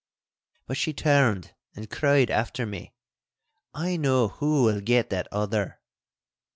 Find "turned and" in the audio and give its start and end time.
0.93-1.87